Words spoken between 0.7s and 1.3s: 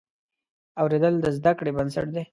اورېدل د